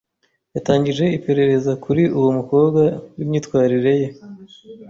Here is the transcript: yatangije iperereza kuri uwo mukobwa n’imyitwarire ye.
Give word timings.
yatangije 0.55 1.05
iperereza 1.17 1.71
kuri 1.83 2.03
uwo 2.17 2.29
mukobwa 2.37 2.81
n’imyitwarire 3.15 3.93
ye. 4.01 4.07